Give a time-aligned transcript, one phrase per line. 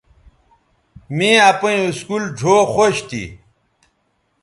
[1.15, 3.23] می اپئیں اسکول ڙھؤ خوش تھی